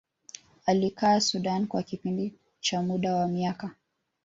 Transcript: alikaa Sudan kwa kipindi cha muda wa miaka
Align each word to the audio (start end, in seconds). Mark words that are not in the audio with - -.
alikaa 0.65 1.19
Sudan 1.19 1.67
kwa 1.67 1.83
kipindi 1.83 2.33
cha 2.61 2.81
muda 2.81 3.15
wa 3.15 3.27
miaka 3.27 3.75